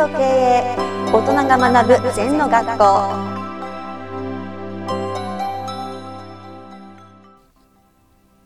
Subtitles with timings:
[0.00, 0.76] と経営
[1.12, 2.84] 大人が学ぶ禅の学校。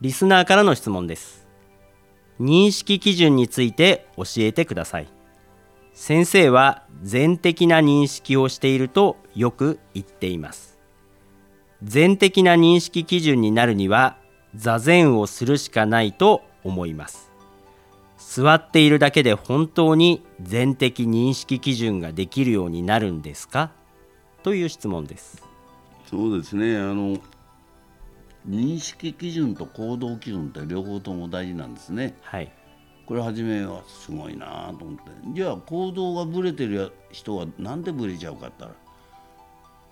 [0.01, 1.47] リスナーからの質問です。
[2.41, 5.07] 認識基準について教えてください。
[5.93, 10.81] 先生は全的な認識をしているとよく言っています。
[11.85, 14.17] 全的な認識基準になるには
[14.57, 17.24] 座禅をするしかないと思います。
[18.27, 23.71] 座っているだけで本当に全的認識基準ができるようになるんですか？
[24.43, 25.43] という質問です。
[26.11, 26.77] そうですね。
[26.79, 27.19] あの
[28.49, 32.17] 認識基準と行動基準って両方とも大事なんですね。
[32.23, 32.53] はい。
[33.07, 35.03] これ初めはすごいなと思って。
[35.35, 38.73] じゃあ行動がぶれてる人はなんでぶれちゃうかったら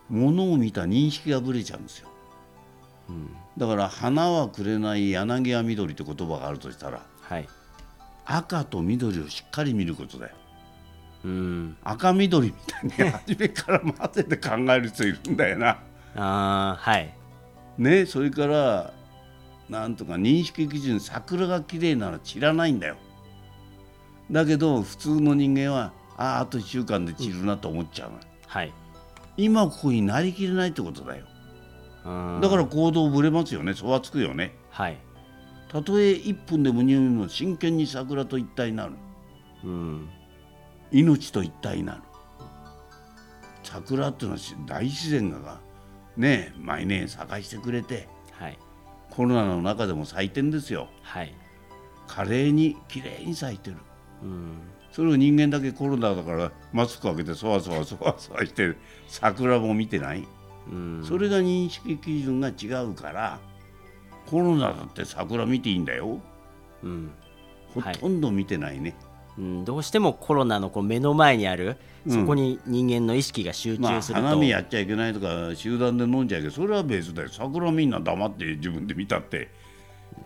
[0.08, 2.08] 物を見た認識がぶれちゃうんですよ、
[3.56, 7.48] だから花はくれない柳は緑って言葉があるとしたらはい
[8.24, 10.34] 赤と緑をしっかり見ることだよ。
[11.24, 11.76] うん。
[11.82, 15.78] 赤緑みたいに初めから混ぜて考える人いるんだよな。
[16.16, 17.14] あーはい。
[17.78, 18.92] ねそれから
[19.68, 22.96] なんとか認識基準桜が綺麗なら散らないんだよ。
[24.30, 28.72] だけど普通の人間はあああと1週間で散るなと思っちゃうの、はい。
[29.36, 31.24] 今ここになりきれないってことだよ。
[32.04, 32.40] うん。
[32.42, 33.74] だから行動ぶれますよね。
[33.74, 34.54] そわつくよね。
[34.70, 34.98] はい
[35.72, 38.92] たとえ1分でも2分でも真剣に桜と一体になる。
[39.64, 40.08] うん。
[40.90, 42.02] 命と一体になる。
[43.62, 45.60] 桜っていうのは大自然が
[46.16, 48.58] ね毎年咲かしてくれてはい。
[49.08, 50.88] コロナの中でも咲いてんですよ。
[51.00, 51.34] はい。
[52.06, 53.76] 華麗に綺麗に咲いてる。
[54.22, 54.58] うん。
[54.90, 58.74] それを人間だけコロナだからマスク開けてそわそわそわそわして
[59.08, 60.28] 桜も見てない。
[60.70, 61.02] うん。
[61.02, 63.40] それが認識基準が違うから
[64.26, 66.20] コロナだって桜見ていいんだよ。
[66.82, 67.12] うん。
[67.74, 68.94] ほとんど見てないね、
[69.38, 72.20] うん、どうしてもコロナのこう目の前にある、うん。
[72.20, 76.54] そこに人間の意識が集まあ中すると、花見やっちゃいけないとか集団で飲んじゃいけない。
[76.54, 77.28] それは別だよ。
[77.30, 79.48] 桜みんな黙って自分で見たって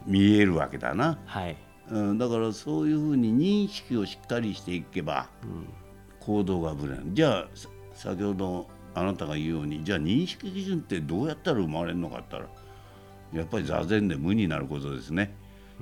[0.06, 1.56] 見えるわけだな、はい、
[1.90, 5.28] うん、だからそういうふうに認識をしっかりしていけば
[6.20, 12.65] 行動がぶれないじゃあさ先ほどあなたが言うようにじゃあ認識基準ってどうやったら生まれるのかって言ったら
[13.32, 15.34] やっぱり座禅で無になることですね、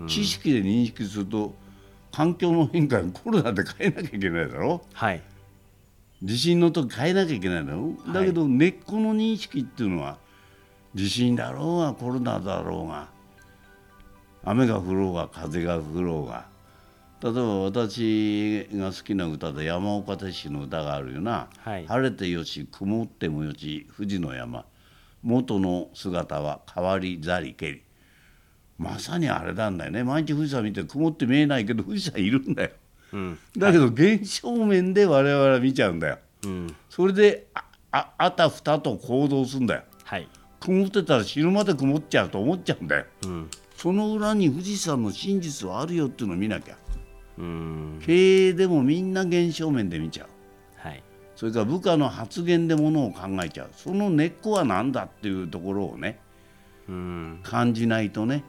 [0.06, 1.54] 知識で認識すると
[2.10, 4.82] 環境の変化にコロナで変えなきゃいけないだろ。
[4.92, 5.22] はい、
[6.22, 7.94] 地震の時変えなきゃいけないだろ。
[8.08, 10.18] う、だけど根っこの認識っていうのは
[10.94, 13.08] 地震だろうがコロナだろうが
[14.44, 16.52] 雨が降ろうが風が降ろうが。
[17.22, 21.86] 例えば私が好きな歌で山岡鉄士の歌があるよな、はい。
[21.86, 24.66] 晴れてよし曇ってもよし富士の山
[25.24, 27.82] 元の姿は変わりざりけり。
[28.78, 30.04] まさにあれなんだよね。
[30.04, 32.70] 毎日富士山見て曇って見えないけど富士山いるんだよ。
[33.12, 33.38] うん。
[33.56, 36.18] だけど現象面で我々は見ちゃうんだよ。
[36.44, 36.76] うん。
[36.90, 39.82] それであああたふたと行動するんだよ。
[40.04, 40.28] はい。
[40.60, 43.06] 曇ってたら死ぬまで曇っちゃうと思っちゃうんだよ。
[43.24, 43.50] うん。
[43.76, 46.76] その裏に富士山の真実はあるよっていうのを見なきゃ。
[47.38, 48.00] うん。
[48.04, 50.26] 経営でもみんな現象面で見ちゃう。
[50.26, 50.33] はい
[51.36, 53.70] それから部下の発言でものを考えちゃう。
[53.76, 56.18] その根っこは何だっていうところをね
[56.88, 57.40] うん。
[57.42, 58.44] 感じないとね。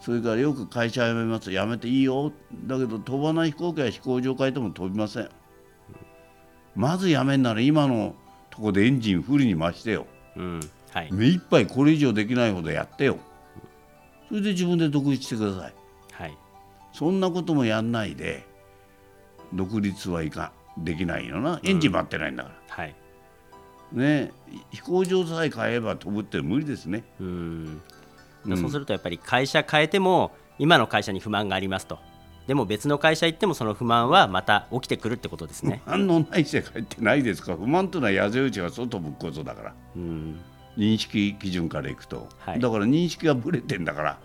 [0.00, 1.50] それからよく会社辞めます。
[1.50, 2.32] 辞めていいよ。
[2.66, 5.28] だけど飛ばない飛行機は飛行場変えても飛びません。
[6.74, 8.14] まず辞めんなら今の
[8.50, 10.06] とこでエンジンフルに増してよ。
[10.36, 10.60] うん。
[10.92, 11.12] はい。
[11.12, 13.18] 目いっぱいこれ以上できないほどやってよ。
[14.28, 15.74] それで自分で独立してください。
[16.12, 16.38] はい。
[16.92, 18.46] そんなこともやんないで
[19.52, 21.60] 独立はいかできないよな。
[21.64, 22.94] エンジン待ってないんだから、はい。
[23.92, 24.32] ね。
[24.70, 27.04] 飛行場さえ変えば飛ぶって無理ですね。
[27.20, 27.82] うん。
[28.46, 28.58] うん。
[28.58, 31.98] そうするとやっぱり会社変えても今の会社に不満がありますと。
[32.46, 35.82] でも別の会社行ってもその不満はまた起きてくるってことですね。
[35.86, 37.56] 不満のない世界ってないですか。
[37.56, 39.74] 不満というのは矢印が外向くことだから。
[39.96, 40.40] うん。
[40.76, 42.60] 認識基準からいくと、はい。
[42.60, 44.18] だから認識がぶれてんだから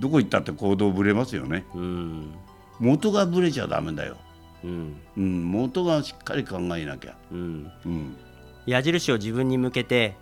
[0.00, 1.64] どこ行ったって行動ぶれますよね。
[1.74, 2.32] うん。
[2.80, 4.16] 元がぶれちゃダメだよ、
[4.64, 4.96] うん。
[5.16, 7.70] うん、元がしっかり考えなきゃ、うん。
[7.84, 8.16] うん、
[8.66, 10.14] 矢印を自分に向けて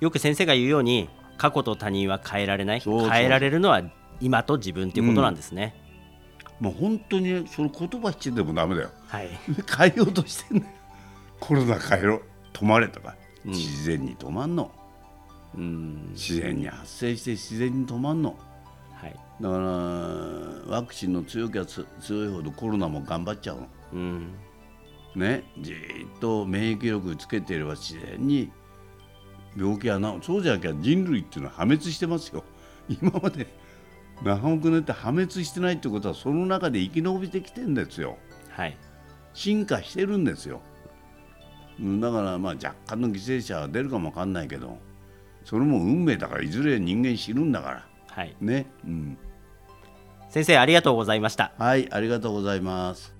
[0.00, 1.08] よく先生が言うように
[1.38, 2.80] 過去と他人は変えられない？
[2.80, 3.82] 変えられるのは
[4.20, 5.74] 今と自分っていうことなんですね、
[6.60, 8.90] もう本当にそれ言葉してでもダメだよ。
[9.08, 9.30] はい。
[9.78, 10.72] 変えようとしてんだよ。
[11.40, 12.20] コロナ変えろ。
[12.52, 13.16] 止まれとか、
[13.46, 13.50] うん。
[13.52, 14.70] 自然に止まんの。
[15.54, 16.10] うん。
[16.12, 18.36] 自然に発生して自然に止まんの。
[18.92, 19.16] はい。
[19.40, 19.64] だから
[20.76, 24.34] ワクチンの強きゃつ強いほどコロナも頑張っちゃうのうん。
[25.16, 28.52] ねじーっと免疫力つけていれば自然に
[29.56, 32.44] 病気は治るそうじゃなきゃ人類っていうのは破滅してますよ。
[32.88, 33.46] 今まで
[34.22, 38.18] 何億年って破滅してないってことはその中で生き延びてきてんですよ。
[38.50, 38.76] はい。
[39.32, 40.60] 進化してるんですよ。
[41.80, 44.78] うんだからまあ若干の犠牲者は出るかもわかんないけど
[45.44, 47.86] それも運命だからいずれ人間死ぬんだから。
[48.08, 48.36] はい。
[48.40, 49.18] ね、うん、
[50.28, 51.52] 先生ありがとうございました。
[51.58, 53.19] はいありがとうございます